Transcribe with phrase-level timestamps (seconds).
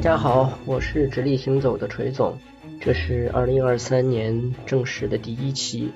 [0.00, 2.38] 大家好，我是直立行走的锤总，
[2.80, 5.92] 这是二零二三年正式的第一期，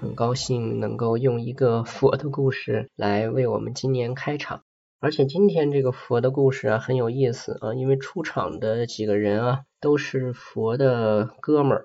[0.00, 4.64] 很高兴能够用一个佛的故事来为我们今年开场，
[4.98, 11.84] 而且今天这个佛的故事啊很有意思啊，因为出场的几个人啊都是佛的哥们儿，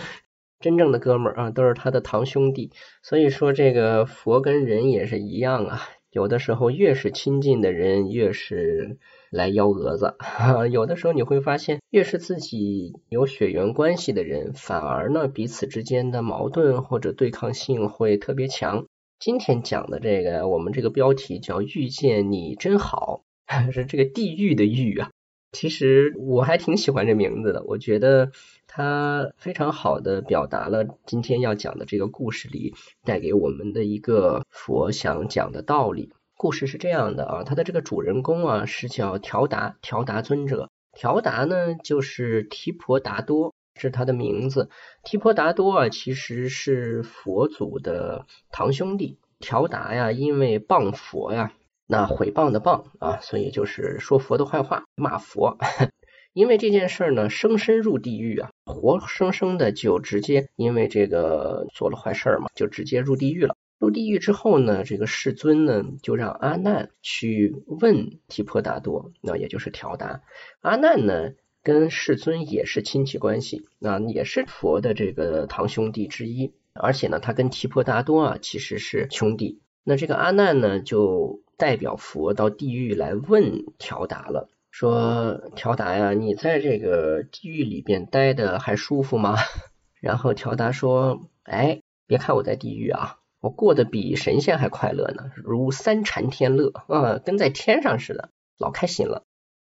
[0.60, 2.70] 真正的哥们儿啊都是他的堂兄弟，
[3.02, 5.80] 所以说这个佛跟人也是一样啊。
[6.10, 8.98] 有的时候越是亲近的人，越是
[9.30, 10.16] 来幺蛾子；
[10.70, 18.86] 有的时候你会发现，越是自己有血缘关系的人，反而呢彼此之间的矛盾或者对抗性会特别强。
[19.18, 23.22] 今天讲的这个，我们这个标题叫“遇见你真好”，
[23.72, 25.10] 是这个地狱的狱啊。
[25.50, 28.32] 其实我还挺喜欢这名字的，我觉得
[28.66, 36.12] 它非常好的表达了今天要讲的这个故事里带给我们的一个佛想讲的道理。
[36.38, 40.70] 故事是这样的啊，他的这个主人公啊是叫调达，调达尊者。
[40.92, 44.70] 调达呢就是提婆达多是他的名字。
[45.02, 49.18] 提婆达多啊其实是佛祖的堂兄弟。
[49.40, 51.52] 调达呀，因为谤佛呀。
[51.88, 55.58] 那毁谤的谤啊，所以就是说佛的坏话，骂佛。
[56.32, 63.56] 因为这件事呢，生身入地狱啊，活生生的就直接因为这个做了坏事嘛，就直接入地狱了。
[63.78, 70.22] 入地狱之后呢，这个世尊呢就让阿难去问提婆达多，那也就是调达。
[70.60, 71.32] 阿难呢
[71.62, 79.60] 跟世尊也是亲戚关系，那也是佛的这个堂兄弟之一，而且呢他跟提婆达多啊其实是兄弟。
[79.84, 81.42] 那这个阿难呢就。
[81.58, 89.34] 代表佛到地狱来问调达了，说调达呀，你在这个地狱里边待的还舒服吗？
[90.00, 99.24] 然后调达说，哎，别看我在地狱啊，我过得比神仙还快乐呢，如三禅天乐啊，跟在天上似的，老开心了。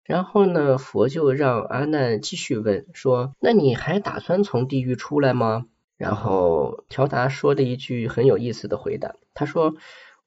[0.04, 5.66] 然后呢，佛就让阿难继续问，说，那你还打算从地狱出来吗？
[5.98, 9.76] 然后调达说的一句很有意思的回答，他说。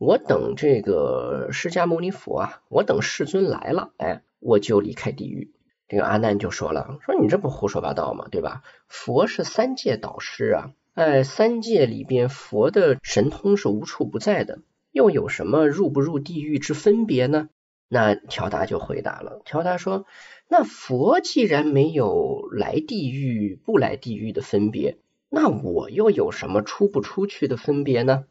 [0.03, 5.53] 我等这个释迦牟尼佛啊，我等世尊来了，哎，我就离开地狱。
[5.89, 8.27] 这个阿难就说了，说你这不胡说八道吗？
[8.31, 8.63] 对吧？
[8.89, 14.59] 佛是三界导师啊，哎，三界里边佛的神通是无处不在的，
[14.91, 17.49] 又有什么入不入地狱之分别呢？
[17.89, 20.05] 那调达就回答了，调达说，
[20.49, 28.25] 那佛既然没有来地狱不来地狱的分别，那我又有什么出不出去的分别呢？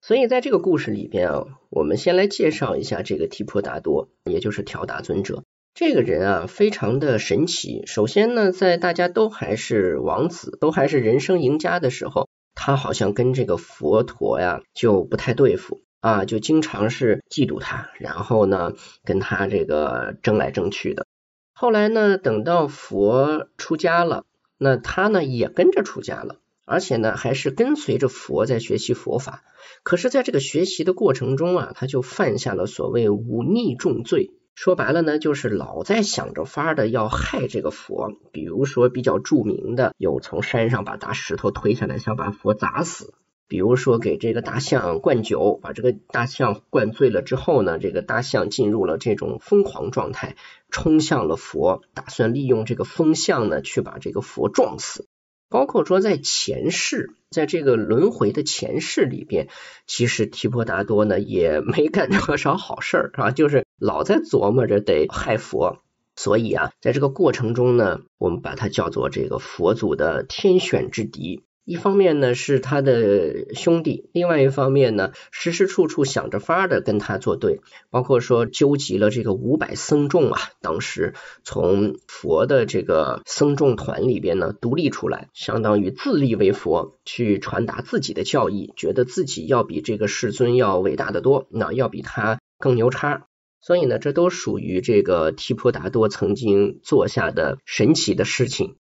[0.00, 5.44] 所以在这个故事里边啊，我们先来介绍一下这个提婆达多，也就是调达尊者。
[5.74, 7.84] 这个人啊，非常的神奇。
[7.86, 21.06] 首先呢，在大家都还是王子，都还是人生赢家的时候，他好像跟这个佛陀呀就不太对付啊，就经常是嫉妒他，然后呢跟他这个争来争去的。
[21.54, 24.24] 后来呢，等到佛出家了，
[24.58, 26.36] 那他呢也跟着出家了。
[26.64, 29.42] 而且呢，还是跟随着佛在学习佛法。
[29.82, 34.30] 可是，在这个学习的过程中啊，他就犯下了所谓忤逆重罪。
[34.54, 38.12] 说白了呢，就是老在想着法的要害这个佛。
[38.32, 43.14] 比如说，比较著名的有从山上把大石头推下来，想把佛砸死；
[43.48, 50.36] 比如说给这个大象灌酒，把这个大象灌醉了之后呢，这个大象进入了这种疯狂状态，
[50.70, 55.06] 冲向了佛，打算利用这个风向呢，去把这个佛撞死。
[55.48, 59.48] 包括说在前世，在这个轮回的前世里边，
[59.86, 65.78] 其实提婆达多呢也没干多少好事儿啊，就是老在琢磨着得害佛，
[66.14, 71.42] 所以啊，在这个过程中呢，我们把它叫做这个佛祖的天选之敌。
[71.64, 77.60] 一方面呢是他的兄弟，另外一方面呢时时处处想着法的跟他作对，
[77.90, 93.26] 包括说纠集了这个五百僧众啊，当时从佛的这个僧众团里边呢独立出来，相当于自立为佛，去传达自己的教义，觉得自己要比这个世尊要伟大的多，那要比他更牛叉，
[93.62, 98.76] 所以呢这都属于这个提婆达多曾经做下的神奇的事情。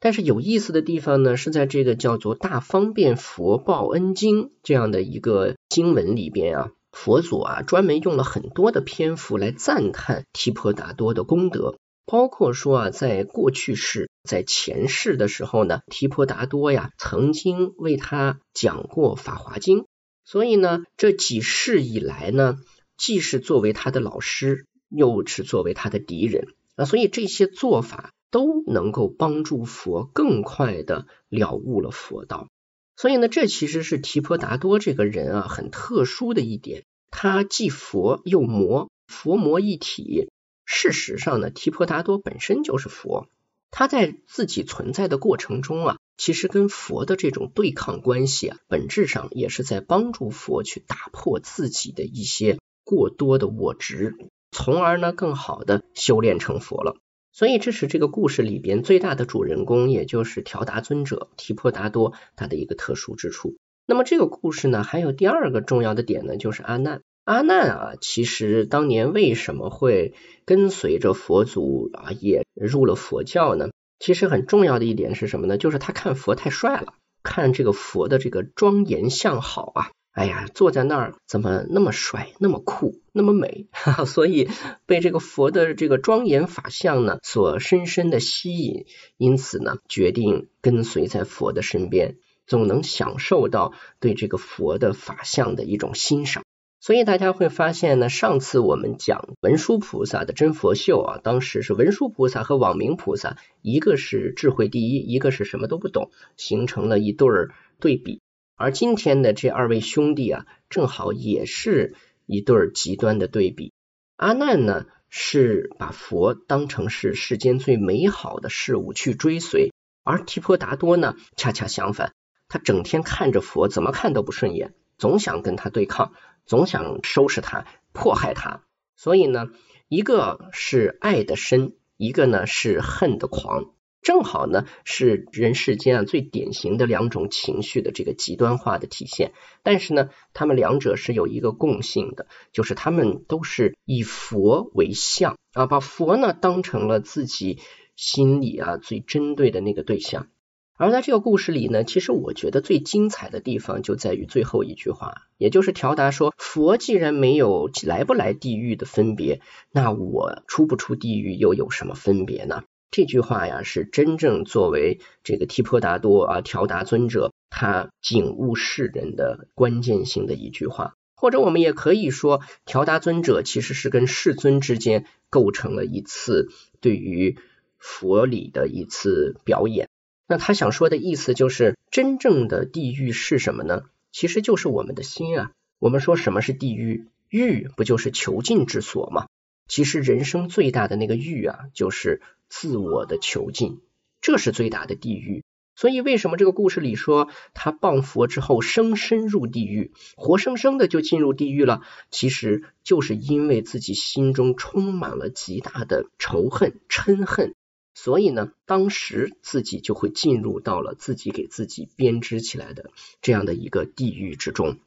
[0.00, 19.82] 但是有意思的地方呢，是在这个叫做《大方便佛报恩经》这样的一个经文里边啊，佛祖啊专门用了很多的篇幅来赞叹提婆达多的功德，包括说啊，在过去世、在前世的时候呢，提婆达多呀曾经为他讲过《法华经》，
[20.26, 22.58] 所以呢，这几世以来呢，
[22.96, 26.48] 既是作为他的老师，又是作为他的敌人。
[26.76, 28.10] 啊，所以这些做法。
[28.30, 32.48] 都能够帮助佛更快的了悟了佛道，
[32.96, 36.82] 所以呢，这其实是提婆达多这个人啊很特殊的一点，
[37.12, 40.30] 他既佛又魔，佛魔一体，
[40.64, 43.28] 事实上呢，提婆达多本身就是佛，
[43.70, 54.14] 他在自己存在的过程中啊，其实跟佛的这种对抗关系啊，本质上也是在帮助佛去打破自己的一些过多的我执，
[54.50, 56.96] 从而呢更好的修炼成佛了。
[57.32, 63.56] 所以这是这个故事里边最大的主人公，也就是调达尊者提婆达多他的一个特殊之处。
[63.86, 67.02] 那么这个故事呢，还有第二个重要的点呢，就是阿难。
[67.24, 70.14] 阿难啊，其实当年为什么会
[70.44, 73.70] 跟随着佛祖啊，也入了佛教呢？
[73.98, 75.56] 其实很重要的一点是什么呢？
[75.58, 79.90] 就是他看佛太帅了，看这个佛的这个庄严相好啊。
[80.14, 83.66] 哎呀，坐在那儿怎么那么帅、那么酷、那么美？
[83.72, 84.48] 哈哈，所以
[84.86, 92.14] 被这个佛的这个庄严法相呢所深深的吸引，因此呢决定跟随在佛的身边，
[92.46, 96.44] 总能享受到对这个佛的法相的一种欣赏。
[96.78, 107.50] 所以大家会发现呢，上次我们讲文殊菩萨的真佛秀啊，当时是文殊菩萨和网明菩萨，一个是智慧第一，一个是什么都不懂，形成了一对儿
[107.80, 108.20] 对比。
[108.56, 113.72] 而今天的这二位兄弟啊，正好也是一对极端的对比。
[114.16, 119.72] 阿难呢，是把佛当成是世间最美好的事物去追随，
[120.04, 122.12] 而提婆达多呢，恰恰相反，
[122.48, 126.12] 他整天看着佛，怎么看都不顺眼，总想跟他对抗，
[126.46, 128.62] 总想收拾他、迫害他。
[128.94, 129.48] 所以呢，
[129.88, 133.73] 一个是爱的深，一个呢是恨的狂。
[134.04, 139.32] 正好呢，是人世间啊最典型的两种情绪的这个极端化的体现。
[139.62, 147.60] 但是呢，他们两者是有一个共性的，就是他们都是以佛为相啊，把佛呢当成了自己
[147.96, 150.28] 心里啊最针对的那个对象。
[150.76, 159.40] 而在这个故事里呢，其实我觉得最精彩的地方就在于最后一句话，也就是条达说：“佛既然没有来不来地狱的分别，
[159.70, 177.36] 那我出不出地狱又有什么分别呢？”这句话呀，是真正作为这个提婆达多啊，调达尊者他警悟世人的关键性的一句话，或者我们也可以说，调达尊者其实是跟世尊之间构成了一次对于
[177.78, 179.88] 佛理的一次表演。
[180.28, 183.86] 那他想说的意思就是，真正的地狱是什么呢？
[184.12, 185.50] 其实就是我们的心啊。
[185.80, 187.08] 我们说什么是地狱？
[187.28, 189.26] 狱不就是囚禁之所吗？
[189.66, 192.22] 其实人生最大的那个狱啊，就是。
[192.56, 193.80] 自我的囚禁，
[194.20, 195.42] 这是最大的地狱。
[195.74, 201.82] 所以，为什么这个故事里说他谤佛之后生生入地狱，活生生的就进入地狱了？
[202.12, 207.56] 其实就是因为自己心中充满了极大的仇恨、嗔恨，
[207.92, 214.78] 所以呢，当时自己就会进入到了自己给自己编织起来的这样的一个地狱之中。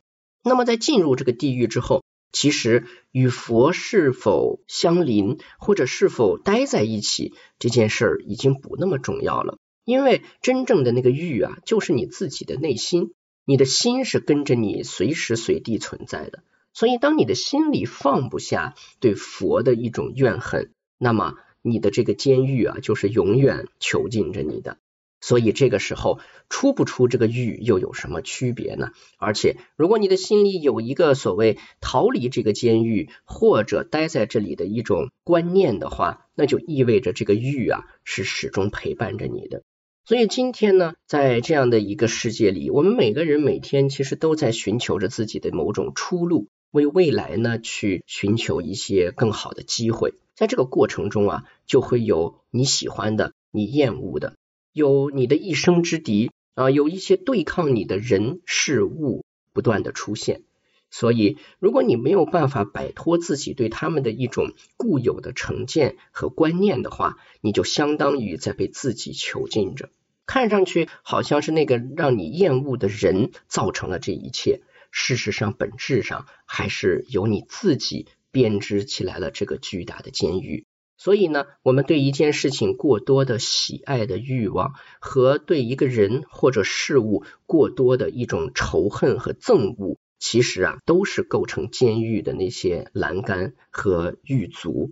[0.41, 9.57] 那么，在进入这个地狱之后，其实与佛是否相邻，或者是否待在一起，这件事儿已经不那么重要了。
[9.85, 13.13] 因为真正的那个欲啊，就是你自己的内心，
[13.45, 16.43] 你的心是跟着你随时随地存在的。
[16.73, 24.77] 所以，当你的心里放不下对佛的一种怨恨，那么你的这个监狱啊，就是永远囚禁着你的。
[25.19, 26.19] 所以这个时候
[26.49, 28.91] 出不出这个狱又有什么区别呢？
[29.17, 39.63] 而且如果你的心里有一个所谓逃离这个监狱或者待在这里的一种观念的话，那就意味着这个狱啊是始终陪伴着你的。
[40.05, 50.13] 所以今天呢，在这样的一个世界里，我们每个人每天其实都在寻求着自己的某种出路，为未来呢去寻求一些更好的机会。
[50.33, 54.35] 在这个过程中啊，就会有你喜欢的，你厌恶的。
[54.73, 60.41] 有你的一生之敌啊，有一些对抗你的人事物不断的出现，
[60.89, 69.89] 所以如果你没有办法摆脱自己对他们的一种固有的成见和观念的话，你就相当于在被自己囚禁着。
[70.25, 80.65] 看上去好像是那个让你厌恶的人造成了这一切，事实上本质上还是由你自己编织起来了这个巨大的监狱。
[80.97, 94.91] 所以呢，我们对一件事情过多的喜爱的欲望，和对一个人或者事物过多的一种仇恨和憎恶，其实啊，都是构成监狱的那些栏杆和狱卒。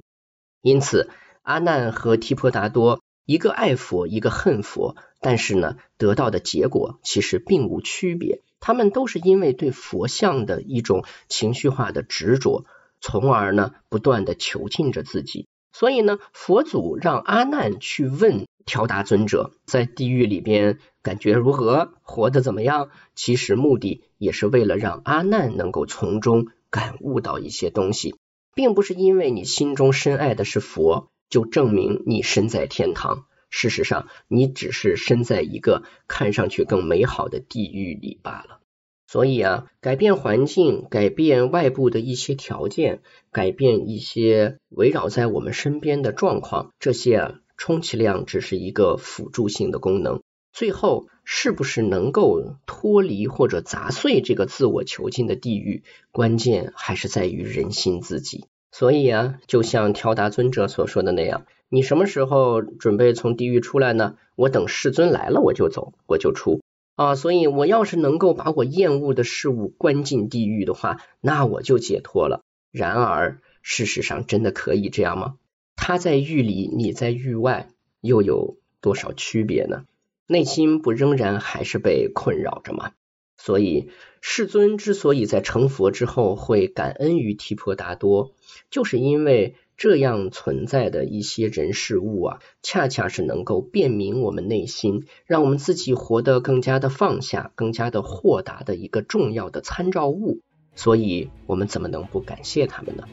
[0.62, 1.10] 因此，
[1.42, 8.44] 阿难和提婆达多，一个爱佛，一个恨佛，但是呢，得到的结果其实并无区别。
[8.60, 12.66] 他们都是因为对佛像的一种情绪化的执着，
[13.00, 15.48] 从而呢，不断的囚禁着自己。
[15.78, 22.92] 所以呢，佛祖让阿难去问调达尊者，在地狱里边感觉如何，活得怎么样？
[23.14, 28.16] 其实目的也是为了让阿难能够从中感悟到一些东西。
[28.54, 33.26] 并不是因为你心中深爱的是佛，就证明你身在天堂。
[33.50, 38.62] 事实上，你只是身在一个看上去更美好的地狱里罢了。
[39.08, 50.22] 所以啊，改变环境，改变外部的一些条件，改变一些围绕在我们身边的状况，这些啊，充其量只是一个辅助性的功能。
[50.52, 58.46] 最后，是不是能够脱离或者砸碎这个自我囚禁的地狱，关键还是在于人心自己。
[58.72, 64.16] 所以啊，就像调达尊者所说的那样，你什么时候准备从地狱出来呢？
[64.36, 66.62] 我等世尊来了，我就走，我就出。
[66.96, 72.42] 啊，所以我要是能够把我厌恶的事物关进地狱的话，那我就解脱了。
[72.72, 75.36] 然而，事实上真的可以这样吗？
[75.76, 79.84] 他在狱里，你在狱外，又有多少区别呢？
[80.26, 82.94] 内心不仍然还是被困扰着吗？
[83.38, 83.90] 所以，
[84.22, 88.34] 世尊之所以在成佛之后会感恩于提婆达多，
[88.70, 89.56] 就是因为。
[89.78, 100.40] 这样存在的一些人事物啊，恰恰是能够辨明我们内心，让我们自己活得更加的放下、更加的豁达的一个重要的参照物。
[100.76, 103.04] 所以，我们怎么能不感谢他们呢？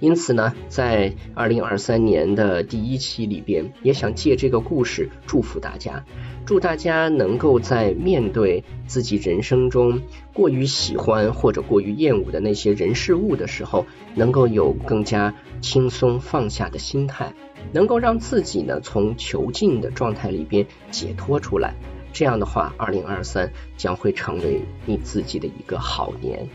[0.00, 6.04] 因此呢，在二零二三年的第一期里边，也想借这个故事祝福大家，
[6.44, 17.32] 祝大家能够在面对自己人生中过于喜欢或者过于厌恶的那些人事物的时候，能够有更加轻松放下的心态，
[17.72, 21.74] 能够让自己呢从囚禁的状态里边解脱出来。
[22.16, 26.48] 这样的话，二零二三将会成为你自己的一个好年。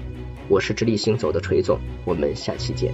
[0.50, 2.91] 我是直立行走的锤总，我们下期见。